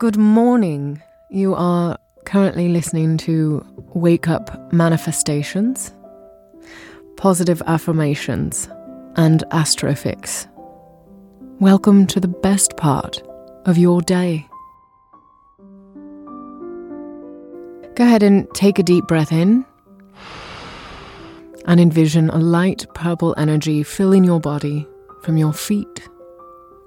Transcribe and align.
Good 0.00 0.16
morning. 0.16 1.00
You 1.30 1.54
are 1.54 1.96
currently 2.24 2.68
listening 2.68 3.16
to 3.18 3.64
Wake 3.94 4.26
Up 4.26 4.72
Manifestations, 4.72 5.92
Positive 7.16 7.62
Affirmations, 7.68 8.68
and 9.14 9.44
Astrofix. 9.52 10.48
Welcome 11.60 12.08
to 12.08 12.18
the 12.18 12.26
best 12.26 12.76
part 12.76 13.22
of 13.66 13.78
your 13.78 14.02
day. 14.02 14.44
Go 17.94 18.04
ahead 18.04 18.24
and 18.24 18.52
take 18.52 18.80
a 18.80 18.82
deep 18.82 19.06
breath 19.06 19.30
in 19.30 19.64
and 21.66 21.78
envision 21.78 22.30
a 22.30 22.38
light 22.38 22.84
purple 22.94 23.32
energy 23.38 23.84
filling 23.84 24.24
your 24.24 24.40
body 24.40 24.88
from 25.22 25.36
your 25.36 25.52
feet 25.52 26.08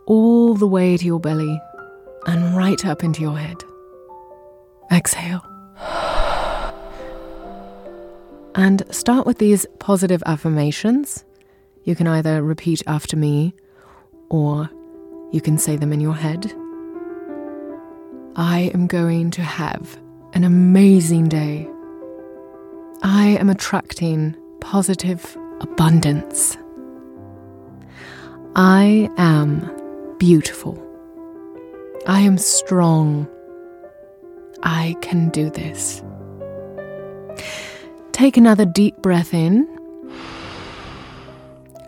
all 0.08 0.56
the 0.56 0.68
way 0.68 0.98
to 0.98 1.06
your 1.06 1.22
belly 1.22 1.62
and 2.28 2.56
right 2.56 2.86
up 2.86 3.04
into 3.04 3.22
your 3.22 3.38
head. 3.38 3.64
Exhale. 4.92 5.44
And 8.54 8.84
start 8.90 9.26
with 9.26 9.38
these 9.38 9.66
positive 9.80 10.22
affirmations. 10.26 11.24
You 11.84 11.96
can 11.96 12.08
either 12.08 12.44
repeat 12.44 12.84
after 12.86 13.16
me 13.16 13.54
or 14.30 14.70
you 15.32 15.42
can 15.42 15.58
say 15.58 15.78
them 15.78 15.94
in 15.94 16.00
your 16.00 16.16
head. 16.16 16.52
I 18.36 18.72
am 18.74 18.88
going 18.88 19.32
to 19.32 19.42
have 19.42 19.98
an 20.34 20.44
amazing 20.44 21.30
day. 21.30 21.68
I 23.04 23.38
am 23.40 23.50
attracting 23.50 24.36
positive 24.60 25.38
abundance. 25.62 26.58
I 28.56 29.10
am 29.18 29.72
beautiful. 30.18 30.87
I 32.08 32.22
am 32.22 32.38
strong. 32.38 33.28
I 34.64 34.96
can 35.02 35.28
do 35.28 35.50
this. 35.50 36.02
Take 38.14 38.38
another 38.38 38.64
deep 38.64 38.96
breath 39.00 39.34
in. 39.34 39.68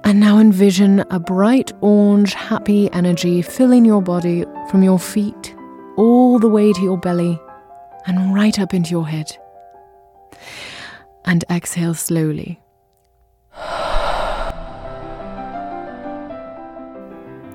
And 0.03 0.19
now 0.19 0.37
envision 0.37 1.05
a 1.09 1.19
bright 1.19 1.71
orange, 1.79 2.33
happy 2.33 2.91
energy 2.91 3.41
filling 3.41 3.85
your 3.85 4.01
body 4.01 4.43
from 4.69 4.83
your 4.83 4.99
feet 4.99 5.55
all 5.95 6.37
the 6.37 6.49
way 6.49 6.73
to 6.73 6.81
your 6.81 6.97
belly 6.97 7.39
and 8.05 8.33
right 8.33 8.59
up 8.59 8.73
into 8.73 8.91
your 8.91 9.07
head. 9.07 9.37
And 11.23 11.45
exhale 11.49 11.93
slowly. 11.93 12.59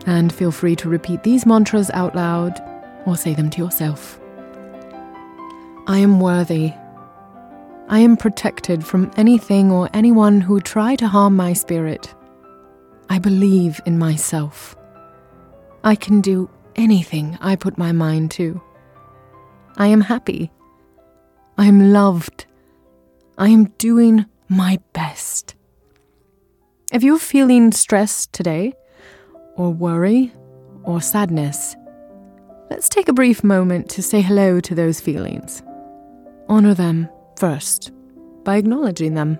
And 0.07 0.33
feel 0.33 0.53
free 0.53 0.77
to 0.77 0.89
repeat 0.89 1.23
these 1.23 1.47
mantras 1.47 1.91
out 1.91 2.15
loud 2.15 2.61
or 3.07 3.17
say 3.17 3.35
them 3.35 3.51
to 3.51 3.59
yourself. 3.59 4.21
I 5.87 5.99
am 5.99 6.21
worthy. 6.21 6.73
I 7.89 7.99
am 7.99 8.17
protected 8.17 8.85
from 8.87 9.11
anything 9.17 9.71
or 9.71 9.91
anyone 9.93 10.41
who 10.41 10.55
would 10.55 10.65
try 10.65 10.97
to 10.97 11.09
harm 11.09 11.37
my 11.37 11.53
spirit. 11.53 12.15
I 13.11 13.19
believe 13.19 13.81
in 13.85 13.99
myself. 13.99 14.75
I 15.83 15.95
can 15.95 16.23
do 16.23 16.49
anything 16.77 17.37
I 17.41 17.57
put 17.57 17.77
my 17.77 17.93
mind 17.93 18.31
to. 18.33 18.61
I 19.77 19.89
am 19.89 20.01
happy. 20.01 20.51
I 21.59 21.67
am 21.67 21.93
loved. 21.93 22.47
I 23.37 23.49
am 23.49 23.67
doing 23.77 24.25
my 24.49 24.81
best. 24.93 25.55
If 26.93 27.03
you're 27.03 27.19
feeling 27.19 27.73
stressed 27.73 28.33
today, 28.33 28.73
or 29.57 29.73
worry, 29.73 30.33
or 30.85 31.01
sadness, 31.01 31.77
let's 32.71 32.89
take 32.89 33.09
a 33.09 33.13
brief 33.13 33.43
moment 33.45 33.89
to 33.91 34.03
say 34.03 34.21
hello 34.21 34.61
to 34.61 34.75
those 34.75 35.01
feelings. 35.01 35.63
Honor 36.49 36.75
them 36.75 37.09
first 37.39 37.93
by 38.45 38.57
acknowledging 38.57 39.15
them. 39.15 39.39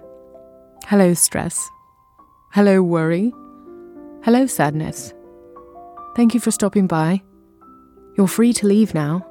Hello, 0.87 1.15
stress. 1.15 1.69
Hello, 2.53 2.83
worry. 2.83 3.33
Hello, 4.23 4.47
sadness. 4.47 5.13
Thank 6.17 6.35
you 6.35 6.41
for 6.41 6.51
stopping 6.51 6.87
by. 6.87 7.23
You're 8.17 8.29
free 8.29 8.53
to 8.55 8.67
leave 8.67 8.95
now. 8.95 9.27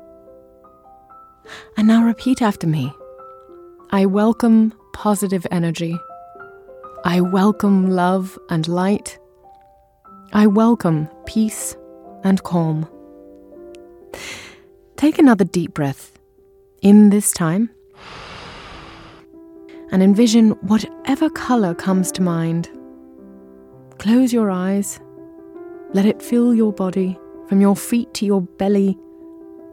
And 1.78 1.88
now 1.88 2.06
repeat 2.06 2.42
after 2.42 2.68
me 2.68 2.94
I 3.92 4.06
welcome 4.06 4.74
positive 4.94 5.46
energy. 5.52 5.98
I 7.06 7.22
welcome 7.22 7.90
love 7.90 8.38
and 8.50 8.68
light. 8.68 9.20
I 10.32 10.48
welcome 10.48 11.10
peace 11.26 11.76
and 12.24 12.42
calm. 12.44 12.88
Take 14.96 15.20
another 15.20 15.44
deep 15.44 15.74
breath 15.74 16.18
in 16.82 17.10
this 17.10 17.32
time 17.32 17.70
and 19.92 20.02
envision 20.02 20.52
whatever 20.62 21.30
colour 21.30 21.76
comes 21.76 22.12
to 22.14 22.22
mind. 22.22 22.70
Close 24.00 24.32
your 24.34 24.50
eyes, 24.50 25.00
let 25.94 26.06
it 26.06 26.22
fill 26.22 26.56
your 26.56 26.72
body 26.72 27.20
from 27.48 27.62
your 27.62 27.76
feet 27.76 28.14
to 28.16 28.26
your 28.26 28.42
belly, 28.42 28.98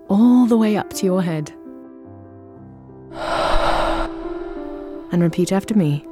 all 0.09 0.47
the 0.47 0.59
way 0.59 0.77
up 0.77 0.93
to 0.95 1.07
your 1.07 1.23
head. 1.23 1.53
And 5.13 5.23
repeat 5.23 5.53
after 5.53 5.75
me 5.75 6.05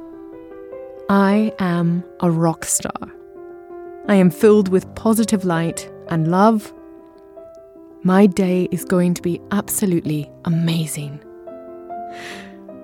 I 1.09 1.53
am 1.59 2.03
a 2.19 2.31
rock 2.31 2.65
star. 2.65 3.18
I 4.09 4.15
am 4.15 4.31
filled 4.31 4.69
with 4.69 4.95
positive 4.95 5.45
light 5.45 5.87
and 6.07 6.31
love. 6.31 6.73
My 8.01 8.25
day 8.25 8.67
is 8.71 8.83
going 8.83 9.13
to 9.13 9.21
be 9.21 9.39
absolutely 9.51 10.27
amazing. 10.45 11.23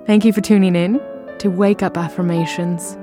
Thank 0.06 0.24
you 0.24 0.32
for 0.32 0.42
tuning 0.42 0.76
in 0.76 1.02
to 1.40 1.50
Wake 1.50 1.82
Up 1.82 1.98
Affirmations. 1.98 2.96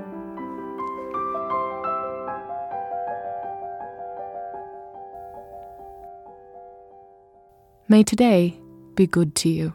May 7.89 8.03
today 8.03 8.57
be 8.95 9.05
good 9.05 9.35
to 9.35 9.49
you. 9.49 9.73